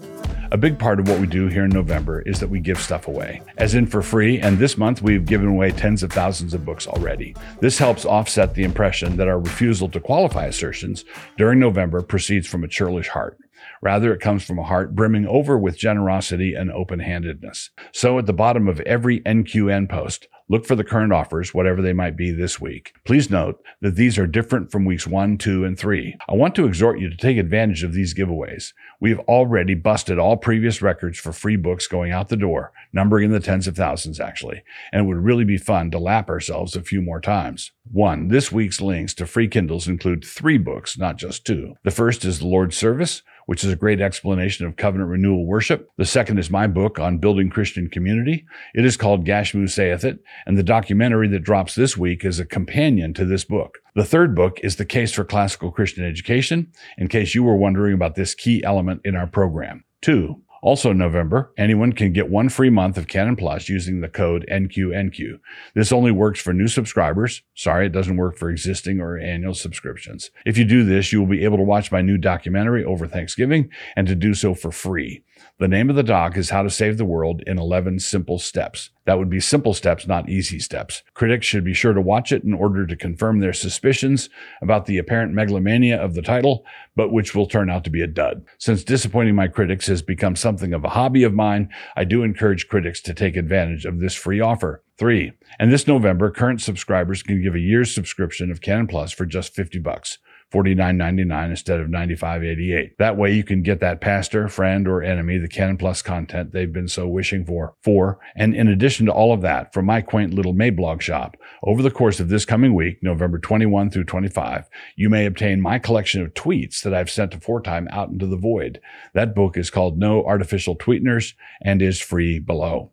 A 0.52 0.58
big 0.58 0.80
part 0.80 1.00
of 1.00 1.08
what 1.08 1.20
we 1.20 1.28
do 1.28 1.48
here 1.48 1.66
in 1.66 1.70
November 1.70 2.22
is 2.22 2.40
that 2.40 2.50
we 2.50 2.60
give 2.60 2.80
stuff 2.80 3.08
away, 3.08 3.44
as 3.58 3.76
in 3.76 3.86
for 3.86 4.02
free, 4.02 4.40
and 4.40 4.58
this 4.58 4.80
month 4.80 5.00
we've 5.00 5.26
given 5.26 5.48
away 5.48 5.70
tens 5.70 6.02
of 6.02 6.12
thousands 6.12 6.56
of 6.56 6.66
books 6.66 6.88
already. 6.88 7.36
This 7.60 7.78
helps 7.78 8.04
offset 8.04 8.56
the 8.56 8.64
impression 8.64 9.16
that 9.18 9.28
our 9.28 9.40
refusal 9.40 9.88
to 9.90 10.00
qualify 10.00 10.46
assertions 10.46 11.06
during 11.38 11.60
November 11.60 12.02
proceeds 12.02 12.48
from 12.48 12.64
a 12.64 12.68
churlish 12.68 13.10
heart. 13.10 13.38
Rather, 13.84 14.12
it 14.12 14.22
comes 14.22 14.44
from 14.44 14.58
a 14.58 14.64
heart 14.64 14.96
brimming 14.96 15.28
over 15.28 15.56
with 15.56 15.78
generosity 15.78 16.56
and 16.56 16.72
open 16.72 17.00
handedness. 17.00 17.70
So, 17.92 18.18
at 18.18 18.26
the 18.26 18.34
bottom 18.34 18.68
of 18.68 18.80
every 18.82 19.20
NQN 19.22 19.88
post, 19.88 20.28
Look 20.52 20.66
for 20.66 20.76
the 20.76 20.84
current 20.84 21.14
offers, 21.14 21.54
whatever 21.54 21.80
they 21.80 21.94
might 21.94 22.18
be 22.18 22.32
this 22.32 22.60
week. 22.60 22.96
Please 23.06 23.30
note 23.30 23.64
that 23.82 23.96
these 23.96 24.18
are 24.18 24.26
different 24.26 24.72
from 24.72 24.84
weeks 24.84 25.06
one, 25.06 25.38
two, 25.38 25.64
and 25.64 25.78
three. 25.78 26.18
I 26.28 26.34
want 26.34 26.56
to 26.56 26.66
exhort 26.66 27.00
you 27.00 27.08
to 27.08 27.16
take 27.16 27.38
advantage 27.38 27.84
of 27.84 27.94
these 27.94 28.16
giveaways. 28.16 28.74
We 29.00 29.12
have 29.12 29.20
already 29.20 29.76
busted 29.76 30.18
all 30.18 30.38
previous 30.38 30.82
records 30.82 31.20
for 31.20 31.32
free 31.34 31.56
books 31.56 31.86
going 31.86 32.12
out 32.12 32.30
the 32.30 32.36
door, 32.36 32.72
numbering 32.92 33.26
in 33.26 33.32
the 33.32 33.40
tens 33.40 33.68
of 33.68 33.76
thousands 33.76 34.20
actually, 34.20 34.64
and 34.92 35.02
it 35.04 35.06
would 35.06 35.24
really 35.24 35.46
be 35.46 35.60
fun 35.60 35.92
to 35.92 36.00
lap 36.00 36.30
ourselves 36.30 36.76
a 36.76 36.82
few 36.82 37.04
more 37.04 37.22
times. 37.22 37.72
One, 37.92 38.30
this 38.30 38.52
week's 38.52 38.82
links 38.82 39.14
to 39.16 39.28
free 39.28 39.48
Kindles 39.48 39.88
include 39.88 40.26
three 40.26 40.58
books, 40.58 40.98
not 40.98 41.18
just 41.18 41.46
two. 41.46 41.76
The 41.84 41.92
first 41.92 42.26
is 42.26 42.40
The 42.40 42.48
Lord's 42.48 42.76
Service, 42.76 43.22
which 43.50 43.64
is 43.64 43.72
a 43.72 43.76
great 43.76 44.00
explanation 44.00 44.68
of 44.68 44.76
covenant 44.76 45.10
renewal 45.10 45.44
worship. 45.44 45.90
The 45.98 46.06
second 46.06 46.38
is 46.38 46.52
my 46.52 46.68
book 46.68 47.00
on 47.00 47.18
building 47.18 47.50
Christian 47.50 47.90
community. 47.90 48.46
It 48.76 48.86
is 48.86 48.96
called 48.96 49.26
Gashmu 49.26 49.68
Saith 49.68 50.04
It, 50.04 50.20
and 50.46 50.56
the 50.56 50.62
documentary 50.62 51.28
that 51.30 51.40
drops 51.40 51.74
this 51.74 51.98
week 51.98 52.24
is 52.24 52.40
a 52.40 52.46
companion 52.46 53.12
to 53.16 53.26
this 53.26 53.44
book. 53.44 53.80
The 53.96 54.06
third 54.06 54.36
book 54.36 54.60
is 54.62 54.76
The 54.76 54.86
Case 54.86 55.12
for 55.12 55.26
Classical 55.26 55.72
Christian 55.72 56.06
Education, 56.06 56.72
in 57.00 57.08
case 57.08 57.34
you 57.34 57.44
were 57.44 57.56
wondering 57.56 57.96
about 57.96 58.14
this 58.14 58.36
key 58.36 58.64
element 58.64 59.02
in 59.04 59.16
our 59.16 59.26
program. 59.26 59.84
Two, 60.00 60.44
also 60.62 60.92
in 60.92 60.98
November, 60.98 61.54
anyone 61.58 61.94
can 61.94 62.14
get 62.14 62.30
one 62.30 62.50
free 62.50 62.70
month 62.70 62.98
of 62.98 63.08
Canon 63.08 63.36
Plus 63.36 63.70
using 63.70 64.02
the 64.02 64.08
code 64.08 64.46
NQNQ. 64.52 65.40
This 65.74 65.92
only 65.92 66.12
works 66.12 66.42
for 66.42 66.54
new 66.54 66.68
subscribers. 66.68 67.42
Sorry, 67.56 67.86
it 67.86 67.92
doesn't 67.92 68.18
work 68.18 68.38
for 68.38 68.50
existing 68.50 69.00
or 69.00 69.18
annual 69.18 69.54
subscriptions. 69.54 70.32
If 70.46 70.58
you 70.58 70.66
do 70.66 70.84
this, 70.84 71.12
you 71.12 71.20
will 71.20 71.28
be 71.28 71.44
able 71.44 71.58
to 71.58 71.64
watch 71.64 71.92
my 71.92 72.02
new 72.02 72.18
documentary 72.18 72.84
over 72.84 73.08
Thanksgiving 73.08 73.70
and 73.96 74.08
to 74.08 74.16
do 74.16 74.34
so 74.34 74.54
for 74.54 74.72
free. 74.72 75.24
The 75.58 75.68
name 75.68 75.90
of 75.90 75.96
the 75.96 76.04
doc 76.04 76.38
is 76.38 76.50
How 76.50 76.64
to 76.64 76.70
Save 76.70 76.98
the 76.98 77.06
World 77.06 77.42
in 77.48 77.58
11 77.58 78.00
Simple 78.00 78.40
Steps. 78.40 78.90
That 79.10 79.18
would 79.18 79.32
be 79.32 79.40
simple 79.40 79.74
steps, 79.74 80.06
not 80.06 80.30
easy 80.30 80.60
steps. 80.60 81.02
Critics 81.16 81.48
should 81.48 81.64
be 81.64 81.74
sure 81.74 81.94
to 81.94 82.00
watch 82.00 82.32
it 82.32 82.44
in 82.44 82.54
order 82.54 82.86
to 82.86 82.96
confirm 82.96 83.40
their 83.40 83.54
suspicions 83.54 84.30
about 84.62 84.86
the 84.86 85.00
apparent 85.00 85.34
megalomania 85.34 86.00
of 86.00 86.14
the 86.14 86.22
title, 86.22 86.64
but 86.96 87.12
which 87.12 87.34
will 87.34 87.48
turn 87.48 87.72
out 87.72 87.84
to 87.86 87.90
be 87.90 88.04
a 88.04 88.08
dud. 88.08 88.46
Since 88.60 88.84
disappointing 88.84 89.34
my 89.34 89.48
critics 89.48 89.88
has 89.88 90.04
become 90.04 90.36
something 90.36 90.76
of 90.76 90.86
a 90.86 90.90
hobby 90.90 91.24
of 91.24 91.34
mine, 91.34 91.70
I 91.96 92.04
do 92.04 92.22
encourage 92.22 92.68
critics 92.68 93.02
to 93.02 93.16
take 93.16 93.36
advantage 93.36 93.84
of 93.84 94.00
this 94.00 94.14
free 94.14 94.42
offer. 94.42 94.84
Three, 95.00 95.32
and 95.58 95.74
this 95.74 95.88
November, 95.88 96.30
current 96.30 96.62
subscribers 96.62 97.24
can 97.24 97.42
give 97.42 97.56
a 97.56 97.60
year's 97.60 97.96
subscription 97.96 98.52
of 98.52 98.62
Canon 98.62 98.86
Plus 98.86 99.12
for 99.12 99.26
just 99.26 99.56
50 99.56 99.80
bucks. 99.80 100.20
$49.99 100.52 101.50
instead 101.50 101.80
of 101.80 101.88
$95.88. 101.88 102.98
That 102.98 103.18
way 103.18 103.34
you 103.34 103.44
can 103.44 103.62
get 103.62 103.80
that 103.82 104.02
pastor, 104.02 104.48
friend, 104.48 104.88
or 104.88 105.04
enemy 105.04 105.38
the 105.38 105.48
Canon 105.48 105.78
Plus 105.78 106.02
content 106.02 106.52
they've 106.52 106.72
been 106.72 106.88
so 106.88 107.08
wishing 107.08 107.46
for. 107.46 107.76
Four, 107.84 108.20
and 108.36 108.56
in 108.56 108.68
addition 108.68 109.06
to 109.06 109.12
all 109.12 109.34
of 109.34 109.42
that, 109.42 109.74
from 109.74 109.86
my 109.86 110.02
quaint 110.02 110.34
little 110.34 110.54
Mablog 110.54 111.02
shop, 111.02 111.38
over 111.64 111.82
the 111.82 111.92
course 111.92 112.20
of 112.20 112.30
this 112.30 112.46
coming 112.46 112.74
week, 112.74 112.98
November 113.02 113.40
21 113.40 113.92
through 113.92 114.06
25, 114.06 114.70
you 114.96 115.10
may 115.10 115.26
obtain 115.26 115.62
my 115.62 115.78
collection 115.78 116.22
of 116.22 116.34
tweets 116.34 116.82
that 116.82 116.94
I've 116.94 117.10
sent 117.10 117.36
aforetime 117.36 117.88
out 117.92 118.10
into 118.10 118.26
the 118.26 118.38
void. 118.38 118.80
That 119.14 119.36
book 119.36 119.58
is 119.58 119.70
called 119.70 119.98
No 119.98 120.26
Artificial 120.26 120.76
Tweeteners 120.76 121.34
and 121.62 121.82
is 121.82 122.00
free 122.00 122.40
below. 122.40 122.92